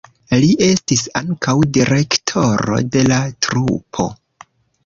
[0.43, 4.09] Li estis ankaŭ direktoro de la trupo.